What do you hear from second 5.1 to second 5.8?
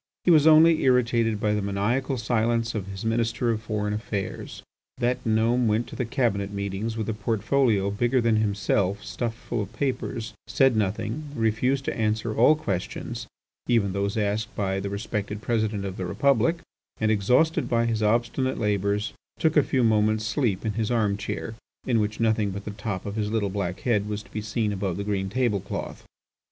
gnome